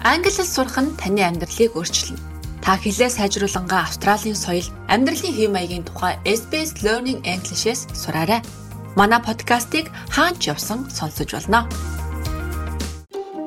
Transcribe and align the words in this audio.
Англи 0.00 0.32
хэл 0.32 0.48
сурах 0.48 0.80
нь 0.80 0.96
таны 0.96 1.20
амьдралыг 1.20 1.76
өөрчилнө. 1.76 2.16
Та 2.64 2.80
хэлээ 2.80 3.12
сайжруулангаа 3.20 3.84
Австралийн 3.84 4.32
соёл, 4.32 4.64
амьдралын 4.88 5.36
хэв 5.36 5.52
маягийн 5.52 5.84
тухай 5.84 6.16
SBS 6.24 6.80
Learning 6.80 7.20
English-с 7.20 7.84
сураарай. 7.92 8.40
Манай 8.96 9.20
подкастыг 9.20 9.92
хаач 10.08 10.40
явсан 10.48 10.88
сонсож 10.88 11.28
болно. 11.36 11.68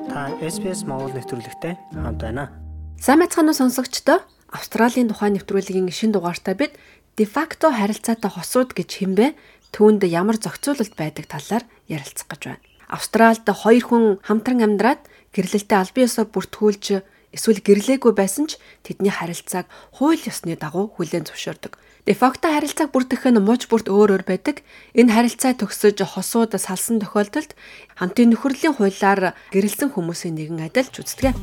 Та 0.06 0.30
SBS 0.46 0.86
Монгол 0.86 1.18
нэвтрүүлэгтэй 1.18 1.74
хамт 1.98 2.22
байна. 2.22 2.54
Сайн 3.02 3.26
мэцхан 3.26 3.50
уу 3.50 3.58
сонсогчдоо? 3.58 4.22
Австралийн 4.54 5.10
тухай 5.10 5.34
нэвтрүүлгийн 5.34 5.90
шин 5.90 6.14
дугаартай 6.14 6.54
бид 6.54 6.78
facto 7.18 7.74
харилцаатай 7.74 8.30
хосууд 8.30 8.78
гэж 8.78 9.02
хэмбэ 9.02 9.34
түүнд 9.74 10.06
ямар 10.06 10.38
зохицуулалт 10.38 10.94
байдаг 10.94 11.26
талаар 11.26 11.66
ярилцах 11.90 12.30
гэж 12.30 12.42
байна. 12.46 12.73
Австральд 12.94 13.50
хоёр 13.50 13.84
хүн 13.90 14.04
хамтран 14.22 14.62
амьдраад 14.62 15.02
гэрлэлтэд 15.34 15.74
албан 15.74 16.06
ёсоор 16.06 16.30
бүртгүүлж 16.30 17.02
эсвэл 17.34 17.66
гэрлээгүй 17.66 18.14
байсан 18.14 18.46
ч 18.46 18.62
тэдний 18.86 19.10
харилцааг 19.10 19.66
хууль 19.98 20.22
ёсны 20.22 20.54
дагуу 20.54 20.94
хүлээн 20.94 21.26
зөвшөөрдөг. 21.26 21.74
Facto 22.14 22.54
харилцааг 22.54 22.94
бүртгэх 22.94 23.34
нь 23.34 23.42
мууч 23.42 23.66
бүрт 23.66 23.90
өөр 23.90 24.22
өөр 24.22 24.24
байдаг. 24.30 24.62
Энэ 24.94 25.10
харилцаа 25.10 25.58
төгсөж 25.58 26.06
хосууд 26.06 26.54
салсан 26.54 27.02
тохиолдолд 27.02 27.58
хамтын 27.98 28.30
нөхөрлийн 28.38 28.78
хуулиар 28.78 29.34
гэрэлсэн 29.50 29.90
хүмүүсийн 29.98 30.38
нэгэн 30.38 30.70
адилж 30.70 30.94
үздэг. 31.02 31.34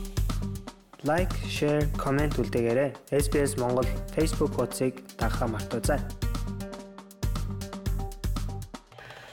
Лайк, 1.03 1.33
share, 1.49 1.89
comment 1.97 2.37
үлдээгээрэй. 2.37 2.93
SBS 3.09 3.57
Монгол 3.57 3.89
Facebook 4.13 4.53
хуудсыг 4.55 5.01
дагахаа 5.17 5.49
мартаоцай. 5.49 5.99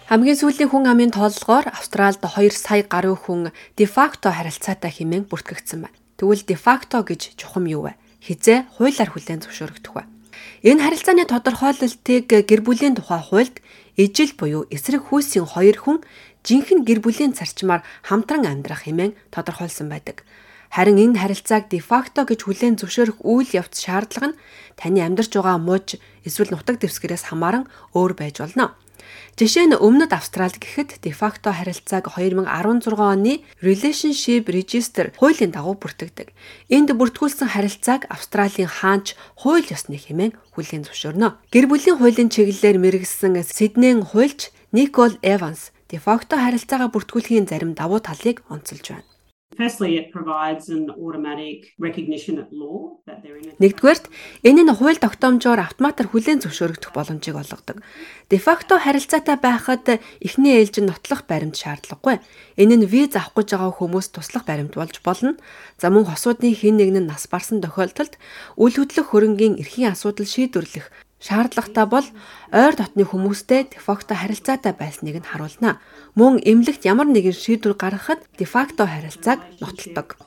Хамгийн 0.07 0.39
сүүлийн 0.39 0.71
хүн 0.71 0.88
амын 0.88 1.11
тооллогоор 1.11 1.67
Австральд 1.67 2.23
2 2.23 2.55
сая 2.55 2.88
гаруй 2.88 3.20
хүн 3.20 3.52
дефакто 3.76 4.32
харилцаатай 4.32 4.87
хэмээн 4.87 5.27
бүртгэгдсэн 5.27 5.84
байна. 5.84 5.99
Тэгвэл 6.15 6.48
дефакто 6.48 7.04
гэж 7.04 7.35
чухам 7.35 7.68
юу 7.68 7.91
вэ? 7.91 7.99
Хизээ 8.23 8.71
хуулиар 8.79 9.12
хүлээн 9.12 9.43
зөвшөөрөгдөх 9.43 9.93
вэ? 9.99 10.07
Энэ 10.63 10.79
харилцааны 10.79 11.27
тодорхойлолтыг 11.27 12.23
гэр 12.23 12.62
бүлийн 12.63 12.95
тухай 12.95 13.20
хуульд 13.20 13.59
ижил 13.99 14.32
буюу 14.40 14.63
эсрэг 14.71 15.12
хүйсийн 15.12 15.43
хоёр 15.43 15.76
хүн 15.76 15.99
жинхэнэ 16.48 16.87
гэр 16.87 16.99
бүлийн 17.04 17.35
зарчмаар 17.35 17.84
хамтран 18.07 18.48
амьдрах 18.48 18.87
хэмээн 18.87 19.12
тодорхойлсон 19.35 19.91
байдаг. 19.91 20.23
Харин 20.71 21.04
энэ 21.04 21.20
харилцааг 21.20 21.67
дефакто 21.67 22.23
гэж 22.23 22.48
хүлээн 22.48 22.79
зөвшөөрөх 22.79 23.27
үйл 23.27 23.51
явц 23.60 23.84
шаардлага 23.84 24.32
нь 24.32 24.39
таны 24.79 25.04
амьдарч 25.04 25.35
байгаа 25.35 25.60
мууж 25.60 25.99
эсвэл 26.23 26.55
нутаг 26.55 26.79
дэвсгэрээс 26.79 27.27
хамааран 27.27 27.67
өөр 27.91 28.15
байж 28.15 28.39
болно. 28.39 28.71
Жишээ 29.38 29.70
нь 29.70 29.77
өмнөд 29.77 30.12
Австрали 30.13 30.58
гэхэд 30.58 31.04
дефакто 31.05 31.54
харилцааг 31.54 32.10
2016 32.16 32.96
оны 32.98 33.44
Relationship 33.62 34.50
Register 34.50 35.13
хуулийн 35.18 35.54
дагуу 35.54 35.77
бүртгэдэг. 35.77 36.34
Энд 36.74 36.90
бүртгүүлсэн 36.98 37.54
харилцааг 37.54 38.10
Австралийн 38.10 38.70
хаанч 38.70 39.18
хууль 39.38 39.68
ёсны 39.70 39.98
хэмээн 40.02 40.34
хүлээн 40.58 40.85
зөвшөөрнө. 40.90 41.38
Гэр 41.54 41.66
бүлийн 41.70 41.98
хуулийн 42.02 42.34
чиглэлээр 42.34 42.78
мэрэгсэн 42.82 43.44
Сиднейн 43.46 44.02
хуульч 44.04 44.50
Никол 44.74 45.16
Эванс 45.22 45.72
дефакто 45.90 46.35
харилцаагаа 46.35 46.91
бүртгүүлэхийн 46.91 47.48
зарим 47.48 47.72
давуу 47.78 48.02
талыг 48.04 48.44
онцолж 48.50 48.85
байна. 48.91 49.16
Firstly, 49.55 49.98
it 49.98 50.12
provides 50.12 50.67
an 50.70 50.91
automatic 50.91 51.73
recognition 51.79 52.37
at 52.37 52.51
law 52.51 52.99
that 53.07 53.23
they're 53.23 53.40
in 53.40 53.55
Нэгдүгээрт 53.63 54.05
энэ 54.43 54.62
нь 54.67 54.76
хууль 54.76 54.99
тогтоомжоор 54.99 55.63
автоматар 55.63 56.12
хүлээн 56.12 56.43
зөвшөөрөгдөх 56.43 56.91
боломжийг 56.91 57.39
олгодог. 57.39 57.79
De 58.27 58.37
facto 58.43 58.76
харилцаатай 58.76 59.39
байхад 59.39 60.04
эхний 60.20 60.59
ээлж 60.59 60.84
нь 60.84 60.89
нотлох 60.91 61.23
баримт 61.31 61.55
шаардлагагүй. 61.55 62.20
Энэ 62.59 62.76
нь 62.76 62.85
виз 62.91 63.15
авах 63.15 63.39
гэж 63.39 63.55
байгаа 63.55 63.71
хүмүүс 63.71 64.07
туслах 64.12 64.44
баримт 64.44 64.75
болж 64.75 65.00
болно. 65.00 65.39
За 65.79 65.88
мөн 65.89 66.06
хосуудын 66.11 66.51
хэн 66.51 66.78
нэг 66.78 66.89
нь 66.91 67.07
нас 67.07 67.25
барсан 67.31 67.63
тохиолдолд 67.63 68.19
үл 68.59 68.75
хөдлөх 68.75 69.16
хөрөнгийн 69.16 69.63
эрхийн 69.63 69.95
асуудал 69.95 70.27
шийдвэрлэх 70.27 70.91
шаардлагатай 71.17 71.85
бол 71.89 72.05
ойр 72.53 72.73
дотны 72.78 73.01
хүмүүстэй 73.01 73.73
дефакто 73.73 74.13
харилцаатай 74.13 74.73
байсныг 74.78 75.17
нь 75.17 75.25
харуулна. 75.25 75.81
Мөн 76.13 76.38
эмнэлэгт 76.45 76.85
ямар 76.85 77.09
нэгэн 77.09 77.33
шийдвэр 77.33 77.73
гаргахад 77.73 78.22
дефакто 78.38 78.85
харилцааг 78.85 79.41
нотолдог. 79.57 80.22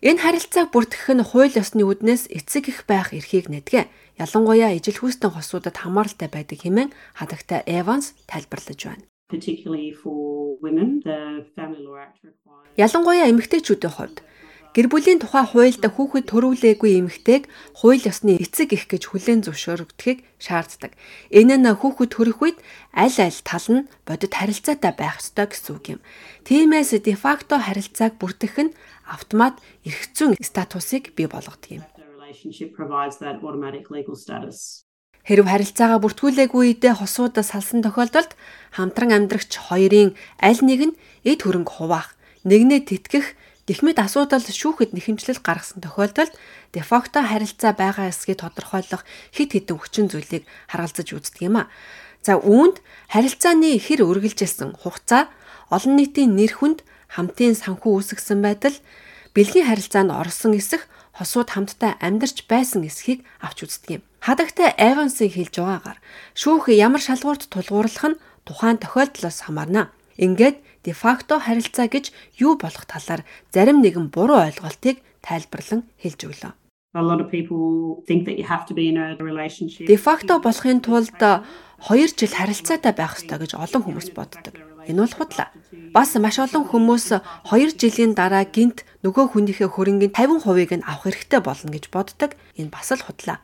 Энэ 0.00 0.20
харилцааг 0.24 0.68
бүртгэх 0.72 1.08
нь 1.12 1.28
хууль 1.28 1.52
ёсны 1.52 1.84
үүднээс 1.84 2.32
эцэг 2.32 2.72
их 2.72 2.88
байх 2.88 3.12
эрхийг 3.12 3.52
нэдгэ. 3.52 3.92
Ялангуяа 4.16 4.72
ижил 4.72 4.98
хүүстэн 4.98 5.30
хосуудад 5.36 5.76
хамааралтай 5.76 6.32
байдаг 6.32 6.64
хэмээн 6.64 6.90
хадагтай 7.12 7.60
Эванс 7.68 8.16
тайлбарлаж 8.24 8.80
байна. 8.88 9.04
Ялангуяа 12.80 13.28
эмэгтэйчүүдийн 13.28 13.92
хувьд 13.92 14.24
Гэр 14.76 14.86
бүлийн 14.92 15.18
тухай 15.18 15.48
хуульд 15.48 15.80
хүүхэд 15.80 16.28
төрүүлээгүй 16.28 17.00
эмэгтэйг 17.00 17.48
хууль 17.80 18.04
ёсны 18.04 18.36
эцэг 18.36 18.76
их 18.76 18.84
гэж 18.92 19.08
хүлээн 19.08 19.40
зөвшөөрөгдөхийг 19.48 20.20
шаарддаг. 20.36 20.92
Энэ 21.32 21.56
нь 21.56 21.66
хүүхэд 21.72 22.10
төрөх 22.12 22.38
үед 22.44 22.58
аль 22.92 23.16
аль 23.16 23.40
тал 23.48 23.66
нь 23.72 23.88
бодит 24.04 24.36
харилцаатай 24.36 24.92
байх 24.92 25.24
ёстой 25.24 25.48
гэсэн 25.48 25.72
үг 25.72 25.84
юм. 25.96 26.00
Тиймээс 26.44 27.00
дефакто 27.00 27.56
харилцааг 27.56 28.20
бүртгэх 28.20 28.56
нь 28.68 28.76
автомат 29.08 29.56
эрх 29.88 30.12
зүйн 30.12 30.36
статусыг 30.36 31.16
бий 31.16 31.26
болгодог 31.26 31.80
юм. 31.80 31.84
Хэрв 35.28 35.44
харилцаагаа 35.48 36.00
бүртгүүлээгүй 36.04 36.62
үедээ 36.76 36.94
хосуудаа 37.00 37.44
салсан 37.44 37.80
тохиолдолд 37.84 38.32
хамтран 38.72 39.12
амьдрагч 39.16 39.60
хоёрын 39.72 40.12
аль 40.40 40.60
нэг 40.64 40.80
нь 40.92 40.98
эд 41.24 41.44
хөрөнгө 41.44 41.72
хуваах, 41.72 42.16
нэгнээ 42.48 42.80
тэтгэх 42.88 43.36
Гихмэд 43.68 44.00
асуудал 44.00 44.40
шүүхэд 44.40 44.96
нэхэмжлэл 44.96 45.44
гаргасан 45.44 45.84
тохиолдолд 45.84 46.32
дефакто 46.72 47.20
харилцаа 47.20 47.76
байгаа 47.76 48.08
эсгийг 48.08 48.40
тодорхойлох 48.40 49.04
хит 49.28 49.52
хитэн 49.52 49.76
хүчин 49.76 50.08
зүйлийг 50.08 50.48
харгалзаж 50.72 51.12
үздэг 51.12 51.52
юм 51.52 51.60
а. 51.60 51.68
За 52.24 52.40
үүнд 52.40 52.80
харилцааны 53.12 53.76
хэр 53.76 54.08
үргэлжилсэн 54.08 54.72
хугацаа, 54.72 55.28
олон 55.68 56.00
нийтийн 56.00 56.32
нэр 56.32 56.56
хүнд 56.56 56.80
хамтын 57.12 57.52
санхүү 57.60 57.92
үүсгэсэн 57.92 58.40
байдал, 58.40 58.76
бэлгийн 59.36 59.68
харилцаанд 59.68 60.16
орсон 60.16 60.56
эсэх 60.56 60.88
хосууд 61.12 61.52
хамтдаа 61.52 62.00
амьдарч 62.00 62.48
байсан 62.48 62.88
эсхийг 62.88 63.20
авч 63.44 63.68
үздэг 63.68 64.00
юм. 64.00 64.02
Хадагтай 64.24 64.72
Эвансын 64.80 65.28
хэлж 65.28 65.60
байгаагаар 65.60 65.98
шүүх 66.32 66.72
ямар 66.72 67.02
шалгуурт 67.04 67.52
тулгуурлах 67.52 68.16
нь 68.16 68.20
тухайн 68.48 68.80
тохиолдлоос 68.80 69.44
хамаарна. 69.44 69.92
Ингээд 70.16 70.56
дефакто 70.84 71.38
харилцаа 71.38 71.88
гэж 71.88 72.12
юу 72.38 72.58
болох 72.58 72.84
талаар 72.86 73.22
зарим 73.54 73.82
нэгэн 73.82 74.10
буруу 74.14 74.42
ойлголтыг 74.46 75.02
тайлбарлан 75.22 75.82
хэлж 76.02 76.20
өглөө. 76.28 76.52
A 76.94 77.02
lot 77.02 77.20
of 77.20 77.30
people 77.30 78.02
think 78.08 78.24
that 78.24 78.38
you 78.40 78.46
have 78.48 78.64
to 78.66 78.74
be 78.74 78.88
in 78.88 78.96
a 78.96 79.14
relationship. 79.20 79.86
Дефакто 79.86 80.40
болохын 80.40 80.80
тулд 80.80 81.12
2 81.20 81.44
жил 82.18 82.32
харилцаатай 82.32 82.92
байх 82.96 83.20
ёстой 83.20 83.38
гэж 83.38 83.54
олон 83.54 83.82
хүмүүс 83.84 84.10
боддог. 84.16 84.54
Энэ 84.88 85.04
бол 85.04 85.14
худлаа. 85.14 85.52
Бас 85.92 86.16
маш 86.16 86.40
олон 86.40 86.64
хүмүүс 86.64 87.20
2 87.52 87.76
жилийн 87.76 88.16
дараа 88.16 88.42
гинт 88.48 88.88
нөгөө 89.04 89.36
хүнийхээ 89.36 89.68
хөрөнгийн 89.68 90.16
50%ийг 90.16 90.72
нь 90.80 90.86
авах 90.88 91.06
хэрэгтэй 91.06 91.40
болно 91.44 91.70
гэж 91.70 91.84
боддог. 91.92 92.30
Энэ 92.56 92.72
бас 92.72 92.88
л 92.96 93.04
худлаа. 93.04 93.38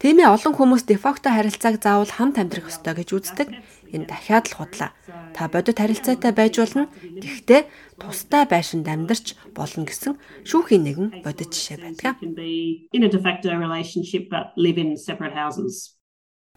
Тиймээ 0.00 0.32
олон 0.32 0.56
хүмүүс 0.56 0.88
дефакто 0.88 1.28
харилцааг 1.28 1.76
заавал 1.84 2.08
хамт 2.08 2.40
амьдрах 2.40 2.72
ёстой 2.72 2.96
гэж 2.96 3.08
үздэг. 3.20 3.48
Энэ 3.92 4.08
дахиад 4.08 4.48
л 4.48 4.56
худлаа. 4.56 4.96
Та 5.36 5.44
бодит 5.52 5.76
харилцаатай 5.76 6.32
байж 6.32 6.56
болно. 6.56 6.88
Гэхдээ 7.04 7.68
тустай 8.00 8.48
байшинд 8.48 8.88
амьдарч 8.88 9.36
болно 9.52 9.84
гэсэн 9.84 10.16
шүүхийн 10.48 10.88
нэгэн 10.88 11.08
бодит 11.20 11.52
жишээ 11.52 11.84
байдаг. 11.84 12.16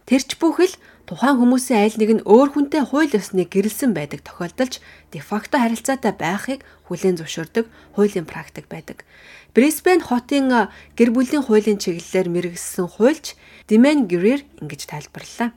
Тэрч 0.04 0.36
бүхэл 0.36 0.76
тухайн 1.08 1.40
хүмүүсийн 1.40 1.80
айл 1.80 1.96
нэг 1.96 2.10
нь 2.20 2.26
өөр 2.28 2.48
хүнтэй 2.52 2.84
хууль 2.84 3.08
ёсныг 3.08 3.48
гэрэлсэн 3.48 3.96
байдаг 3.96 4.20
тохиолдолж 4.20 4.84
дефакто 5.08 5.56
харилцаатай 5.56 6.12
байхыг 6.12 6.60
хүлээн 6.88 7.16
зөвшөөрдөг 7.20 7.64
хуулийн 7.96 8.28
практик 8.28 8.68
байдаг. 8.68 9.08
Брисбен 9.56 10.04
хотын 10.04 10.68
гэр 10.92 11.08
бүлийн 11.08 11.44
хуулийн 11.48 11.80
чиглэлээр 11.80 12.28
мэрэгссэн 12.28 12.84
хуульч 12.84 13.32
Димэн 13.64 14.04
Грир 14.04 14.44
ингэж 14.60 14.92
тайлбарллаа. 14.92 15.56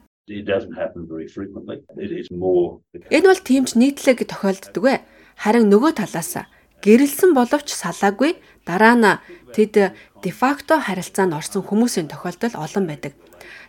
Энэ 3.12 3.28
бол 3.28 3.40
тиймч 3.44 3.76
нийтлэг 3.76 4.24
тохиолддог 4.24 4.84
вэ? 4.84 5.04
Харин 5.36 5.68
нөгөө 5.68 5.92
талаас 5.96 6.40
гэрэлсэн 6.84 7.34
боловч 7.34 7.74
салаагүй 7.74 8.38
дараа 8.68 8.94
нь 8.94 9.20
тэд 9.54 9.94
дефакто 10.22 10.78
харилцаанд 10.78 11.34
орсон 11.34 11.62
хүмүүсийн 11.66 12.10
тохиолдол 12.10 12.54
олон 12.54 12.84
байдаг. 12.86 13.12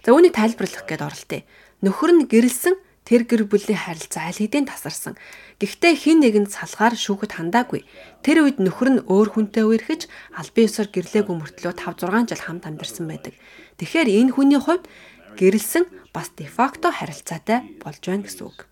За 0.05 0.13
үүнийг 0.13 0.33
тайлбарлах 0.37 0.85
гээд 0.85 1.05
оролтъё. 1.05 1.41
Нөхөр 1.81 2.11
нь 2.13 2.27
гэрэлсэн 2.29 2.75
тэр 3.09 3.25
гэр 3.25 3.49
бүлийн 3.49 3.81
харилцаа 3.89 4.29
аль 4.29 4.37
хэдийн 4.37 4.69
тасарсан. 4.69 5.17
Гэхдээ 5.57 5.93
хин 5.97 6.21
нэгэнд 6.21 6.53
салгаар 6.53 6.93
шүүхэд 6.93 7.41
хандаагүй. 7.41 7.81
Тэр 8.21 8.45
үед 8.45 8.61
нөхөр 8.61 8.89
нь 8.93 9.03
өөр 9.09 9.29
хүнтэй 9.33 9.65
үерхэж 9.65 10.05
албан 10.37 10.65
ёсоор 10.69 10.87
гэрлээгүй 10.93 11.35
мөртлөө 11.35 11.73
5 11.73 12.05
6 12.05 12.29
жил 12.29 12.45
хамт 12.45 12.69
амьдарсан 12.69 13.09
байдаг. 13.09 13.33
Тэгэхээр 13.81 14.09
энэ 14.13 14.33
хүний 14.37 14.61
хувьд 14.61 14.85
гэрэлсэн 15.41 15.89
бас 16.13 16.29
дефакто 16.37 16.93
харилцаатай 16.93 17.81
болж 17.81 18.01
байна 18.05 18.29
гэсэн 18.29 18.45
үг. 18.45 18.68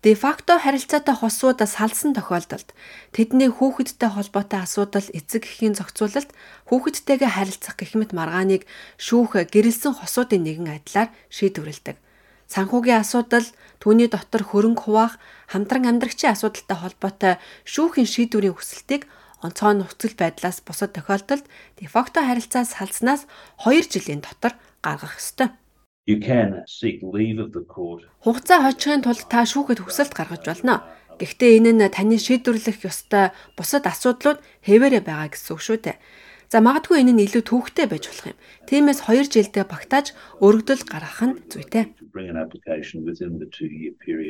Дефакто 0.00 0.56
харилцаатай 0.56 1.16
хосууд 1.20 1.60
салсан 1.60 2.16
тохиолдолд 2.16 2.72
тэдний 3.12 3.52
хүүхэдтэй 3.52 4.08
холбоотой 4.08 4.64
асуудал 4.64 5.04
эцэг 5.12 5.44
эхийн 5.44 5.76
зохицуулалт 5.76 6.32
хүүхэдтэйгээ 6.72 7.28
харилцах 7.28 7.76
гэх 7.76 7.92
мэт 7.92 8.16
маргааныг 8.16 8.64
шүүх 8.96 9.36
гэрэлсэн 9.52 10.00
хосуудын 10.00 10.48
нэгэн 10.48 10.80
адилаар 10.80 11.12
шийдвэрлэдэг. 11.28 12.00
Санхүүгийн 12.48 13.00
асуудал, 13.04 13.44
түүний 13.80 14.08
дотор 14.08 14.44
хөрөнгө 14.48 14.80
хуваах, 14.84 15.20
хамтран 15.48 15.88
амьдрагчийн 15.88 16.32
асуудалтай 16.36 16.76
холбоотой 16.76 17.34
шүүхийн 17.68 18.08
шийдвэрийн 18.08 18.56
хүсэлтийг 18.56 19.08
онцгой 19.44 19.76
нөхцөл 19.76 20.16
байдлаас 20.16 20.64
бусад 20.64 20.96
тохиолдолд 20.96 21.44
дефакто 21.80 22.20
харилцаас 22.24 22.76
салснаас 22.76 23.28
2 23.64 23.92
жилийн 23.92 24.24
дотор 24.24 24.56
гаргах 24.84 25.20
ёстой. 25.20 25.52
You 26.06 26.20
can 26.20 26.62
seek 26.66 27.00
leave 27.02 27.38
of 27.40 27.52
the 27.56 27.64
court. 27.64 28.04
Хугацаа 28.20 28.60
хожихын 28.60 29.00
тулд 29.00 29.24
та 29.24 29.48
шүүхэд 29.48 29.80
хүсэлт 29.88 30.12
гаргаж 30.12 30.44
болно. 30.44 30.84
Гэхдээ 31.16 31.64
энэ 31.64 31.72
нь 31.72 31.88
таны 31.88 32.20
шийдвэрлэх 32.20 32.84
ёстой 32.84 33.32
бусад 33.56 33.88
асуудлууд 33.88 34.44
хэвээрээ 34.68 35.00
байгаа 35.00 35.32
гэсэн 35.32 35.56
үг 35.56 35.62
шүү 35.64 35.78
дээ. 35.80 35.96
За 36.52 36.60
магадгүй 36.60 37.00
энэ 37.00 37.16
нь 37.16 37.24
илүү 37.24 37.48
төвхтэй 37.48 37.88
байж 37.88 38.04
болох 38.12 38.36
юм. 38.36 38.38
Тиймээс 38.68 39.00
2 39.08 39.32
жилдээ 39.32 39.64
багтааж 39.64 40.12
өргөдөл 40.44 40.84
гаргах 40.84 41.24
нь 41.24 41.40
зүйтэй. 41.48 41.96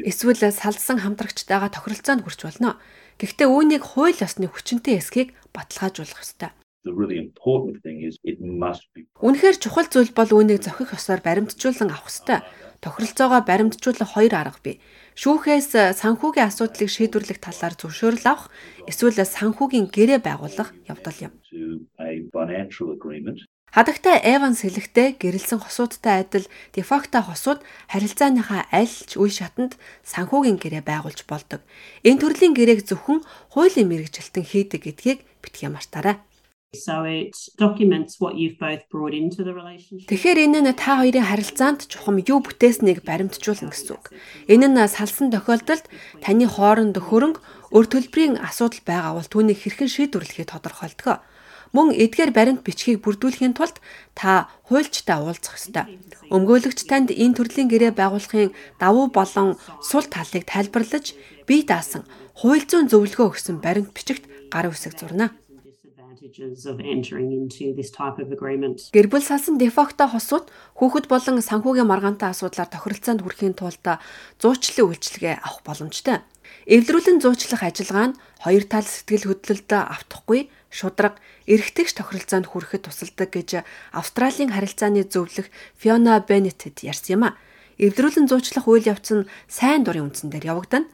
Эсвэл 0.07 0.39
салсан 0.55 1.03
хамтрагчтайгаа 1.03 1.75
тохиролцоонд 1.75 2.23
хүрч 2.23 2.41
болно. 2.47 2.79
Гэхдээ 3.19 3.51
үүнийг 3.51 3.83
хууль 3.83 4.15
ёсны 4.15 4.47
хүчинтэй 4.47 5.03
эсхийг 5.03 5.35
баталгаажуулах 5.51 6.23
ёстой. 6.23 6.55
Үнэхээр 9.25 9.57
чухал 9.57 9.89
зүйл 9.89 10.13
бол 10.13 10.31
үүнийг 10.37 10.61
зохих 10.61 10.93
ёсоор 10.93 11.25
баримтжуулан 11.25 11.89
авах 11.89 12.13
ёстой. 12.13 12.45
Тохиролцоогоо 12.85 13.41
баримтжуулах 13.41 14.13
хоёр 14.13 14.35
арга 14.37 14.61
бий. 14.61 14.77
Шүүхээс 15.17 15.97
санхүүгийн 15.97 16.49
асуудлыг 16.53 16.91
шийдвэрлэх 16.93 17.41
талаар 17.41 17.73
зөвшөөрөл 17.81 18.29
авах 18.29 18.53
эсвэл 18.85 19.17
санхүүгийн 19.17 19.89
гэрээ 19.89 20.21
байгуулах 20.21 20.77
явдал 20.85 21.19
юм. 21.25 21.33
Хадагтай 23.75 24.23
Эванс 24.23 24.63
хэлэхдээ 24.63 25.19
гэрэлсэн 25.19 25.59
хосуудтай 25.59 26.23
адил 26.23 26.47
дефакто 26.77 27.19
хосууд 27.27 27.65
харилцааныхаа 27.91 28.71
аль 28.71 28.87
ч 28.87 29.19
үе 29.19 29.33
шатанд 29.35 29.75
санхүүгийн 30.07 30.63
гэрээ 30.63 30.87
байгуулж 30.87 31.27
болдог. 31.27 31.59
Энэ 32.07 32.23
төрлийн 32.23 32.55
гэрээг 32.55 32.87
зөвхөн 32.87 33.27
хуулийн 33.51 33.91
мэрэгжилтэн 33.91 34.47
хийдэг 34.47 34.79
гэдгийг 34.87 35.27
битгий 35.43 35.67
мартаарай. 35.67 36.23
So 36.75 37.05
it 37.05 37.35
documents 37.57 38.21
what 38.21 38.35
you've 38.35 38.59
both 38.59 38.83
brought 38.91 39.15
into 39.15 39.41
the 39.47 39.55
relationship. 39.55 40.11
Тэгэхээр 40.11 40.39
энэ 40.51 40.61
нь 40.67 40.73
та 40.75 40.99
хоёрын 40.99 41.31
харилцаанд 41.31 41.87
чухам 41.87 42.19
юу 42.19 42.43
бүтээснийг 42.43 43.07
баримтжуулна 43.07 43.71
гэсэн 43.71 43.95
үг. 43.95 44.11
Энэ 44.51 44.67
нь 44.69 44.79
салсан 44.91 45.31
тохиолдолд 45.31 45.87
таны 46.21 46.47
хооронд 46.51 46.99
хөрөнгө 46.99 47.41
өр 47.73 47.85
төлбөрийн 47.87 48.43
асуудал 48.43 48.83
байгаа 48.83 49.13
бол 49.17 49.31
түүнийг 49.31 49.59
хэрхэн 49.63 49.91
шийдвэрлэхээ 49.91 50.51
тодорхойлдог 50.51 51.23
мөн 51.75 51.91
эдгээр 51.91 52.31
баримт 52.31 52.63
бичгийг 52.63 53.03
бүрдүүлэхийн 53.03 53.59
тулд 53.59 53.83
та 54.15 54.47
хуульчтай 54.71 55.19
уулзах 55.19 55.59
ёстой. 55.59 55.99
Өмгөөлөгч 56.31 56.87
танд 56.87 57.11
энэ 57.11 57.35
төрлийн 57.35 57.67
гэрээ 57.67 57.93
байгуулахын 57.99 58.55
давуу 58.79 59.11
болон 59.11 59.59
сул 59.83 60.07
талыг 60.07 60.47
тайлбарлаж 60.47 61.19
бие 61.51 61.67
даасан 61.67 62.07
хууль 62.39 62.63
зүйн 62.63 62.87
зөвлөгөө 62.87 63.27
өгсөн 63.35 63.59
баримт 63.59 63.91
бичигт 63.91 64.31
гар 64.55 64.71
үсэг 64.71 64.95
зурна. 64.95 65.35
Гэр 68.95 69.09
бүл 69.11 69.27
салсан 69.27 69.59
дефакто 69.59 70.07
хосууд 70.07 70.47
хүүхэд 70.79 71.11
болон 71.11 71.43
санхүүгийн 71.43 71.91
маргаантай 71.91 72.31
асуудлаар 72.31 72.71
тохиролцоонд 72.71 73.27
хүрэхийн 73.27 73.59
тулд 73.59 73.83
зуучлалын 74.39 74.95
үйлчилгээ 74.95 75.43
авах 75.43 75.67
боломжтой. 75.67 76.23
Эвлэрүүлэн 76.71 77.19
зуучлах 77.19 77.67
ажиллагаа 77.67 78.07
нь 78.15 78.19
хоёр 78.47 78.65
тал 78.71 78.87
сэтгэл 78.87 79.27
хөдлөлд 79.27 79.71
автахгүй 79.75 80.55
шудраг 80.71 81.19
эргэтгэж 81.51 81.99
тохиролцоонд 81.99 82.47
хүрэхэд 82.47 82.87
тусалдаг 82.87 83.31
гэж 83.35 83.67
Австралийн 83.91 84.55
харилцааны 84.55 85.03
зөвлөх 85.11 85.51
Fiona 85.75 86.23
Bennett 86.23 86.63
ярьсан 86.87 87.19
юм 87.19 87.23
а. 87.27 87.37
Эвдрүүлэн 87.83 88.31
зуучлах 88.31 88.71
үйл 88.71 88.87
явц 88.87 89.11
нь 89.11 89.27
сайн 89.51 89.83
дурын 89.83 90.15
үндсэн 90.15 90.31
дээр 90.31 90.55
явагдана. 90.55 90.87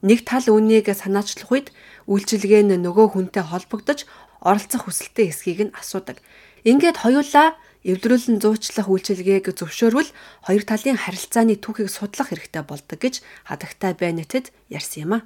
Нэг 0.00 0.24
тал 0.24 0.46
үнийг 0.48 0.88
санаачлах 0.88 1.50
үед 1.52 1.68
үйлчилгээ 2.08 2.62
нь 2.64 2.80
нөгөө 2.80 3.12
хүнтэй 3.12 3.44
холбогдож 3.44 4.08
оролцох 4.40 4.88
хүсэлтэй 4.88 5.30
эсхийг 5.30 5.60
нь 5.68 5.76
асуудаг. 5.76 6.18
Ингээд 6.64 7.00
хоёулаа 7.00 7.56
эвдрүүлэн 7.84 8.40
зуучлах 8.44 8.88
үйлчилгээг 8.92 9.56
зөвшөөрвөл 9.56 10.10
хоёр 10.44 10.62
талын 10.68 11.00
харилцааны 11.00 11.56
түүхийг 11.56 11.88
судлах 11.88 12.28
хэрэгтэй 12.28 12.64
болдог 12.64 12.98
гэж 13.00 13.24
хадагтай 13.48 13.96
Беннетэд 13.96 14.52
ярьсан 14.68 15.00
юм 15.08 15.12
а. 15.16 15.20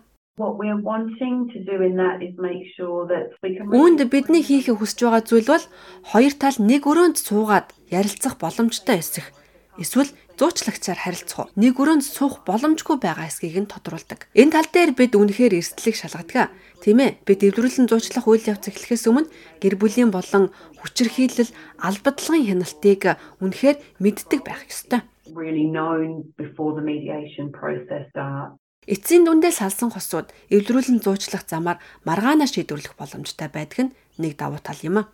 Үүнд 3.74 4.00
бидний 4.10 4.42
хийхийг 4.42 4.78
хүсэж 4.82 4.98
байгаа 5.06 5.22
зүйл 5.22 5.46
бол 5.46 5.64
хоёр 6.10 6.34
тал 6.34 6.58
нэг 6.58 6.82
өрөөнд 6.90 7.18
суугаад 7.22 7.70
ярилцах 7.86 8.34
боломжтой 8.42 8.98
эсэх. 8.98 9.30
Эсвэл 9.78 10.10
зуучлагчаар 10.38 11.00
харилцах 11.00 11.38
уу? 11.38 11.52
Нэг 11.58 11.74
өрөөнд 11.78 12.04
суух 12.04 12.44
боломжгүй 12.44 12.96
байгаа 13.00 13.26
эсхийг 13.30 13.58
нь 13.60 13.70
тодруулдаг. 13.70 14.26
Энэ 14.34 14.54
тал 14.54 14.68
дээр 14.70 14.92
бид 14.94 15.12
үнэхээр 15.14 15.58
эрсдлийг 15.58 15.96
шалгадаг. 15.98 16.52
Тийм 16.84 16.98
ээ. 17.00 17.22
Бид 17.24 17.40
эвдрүүлэн 17.42 17.88
зуучлах 17.88 18.26
үйл 18.28 18.50
явц 18.50 18.68
эхлэхээс 18.68 19.08
өмнө 19.08 19.30
гэр 19.62 19.74
бүлийн 19.80 20.10
болон 20.12 20.52
хүчирхийлэл 20.82 21.50
албадлагын 21.80 22.44
хяналтыг 22.44 23.16
үнэхээр 23.40 23.76
мэддэг 24.02 24.40
байх 24.44 24.66
ёстой. 24.68 25.02
really 25.32 25.66
known 25.66 26.24
before 26.36 26.74
the 26.74 26.84
mediation 26.84 27.50
process 27.52 28.04
starts. 28.10 28.58
Эцсийн 28.84 29.24
дүндээ 29.24 29.48
салсан 29.48 29.88
хосууд 29.88 30.28
эвлэрүүлэн 30.52 31.00
зуучлах 31.00 31.48
замаар 31.48 31.80
маргаанаа 32.04 32.44
шийдвэрлэх 32.44 32.92
боломжтой 33.00 33.48
байдаг 33.48 33.88
нь 33.88 33.94
нэг 34.20 34.36
давуу 34.36 34.60
тал 34.60 34.76
юм 34.84 35.00
а. 35.00 35.08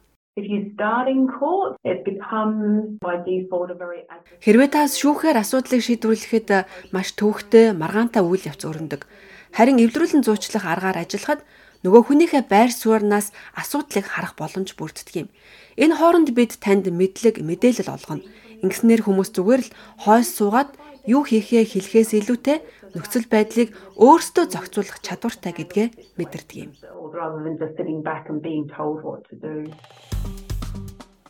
Хэрвээ 4.39 4.71
та 4.71 4.87
шүүхээр 4.87 5.43
асуудлыг 5.43 5.83
шийдвэрлэхэд 5.83 6.49
маш 6.95 7.19
төвөгтэй 7.19 7.75
маргаантай 7.75 8.23
үйл 8.23 8.47
явц 8.47 8.63
өрнөдөг. 8.63 9.11
Харин 9.51 9.83
эвлэрүүлэн 9.83 10.23
зуучлах 10.23 10.63
аргаар 10.71 11.03
ажиллахад 11.03 11.43
нөгөө 11.83 12.03
хүнийхээ 12.07 12.47
байр 12.47 12.71
сууриас 12.71 13.35
асуудлыг 13.59 14.07
харах 14.07 14.39
боломж 14.39 14.79
бүрддэг 14.79 15.27
юм. 15.27 15.29
Энэ 15.75 15.99
хооронд 15.99 16.31
бид 16.31 16.63
танд 16.63 16.87
мэдлэг, 16.87 17.43
мэдээлэл 17.43 17.91
олгоно. 17.91 18.23
Ингэснээр 18.63 19.03
хүмүүс 19.03 19.35
зүгээр 19.35 19.63
л 19.67 19.75
хойс 20.07 20.31
суугаад 20.39 20.71
юу 21.11 21.27
хийхээ 21.27 21.65
хэлэхээс 21.67 22.11
илүүтэй 22.23 22.59
нөхцөл 22.95 23.27
байдлыг 23.31 23.75
өөрсдөө 23.97 24.45
зохицуулах 24.51 24.99
чадвартай 25.01 25.53
гэдгээ 25.55 25.89
мэдэрдэг 26.19 26.59
юм. 26.59 26.71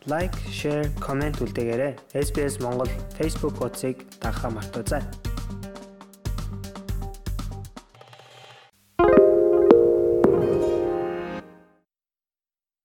Лайк, 0.09 0.33
шеэр, 0.49 0.89
комент 0.97 1.45
үлдээгээрэй. 1.45 2.01
SBS 2.17 2.65
Монгол 2.65 2.89
Facebook 3.21 3.61
хуудсыг 3.61 4.01
дагахаа 4.17 4.51
мартаоцай. 4.51 5.05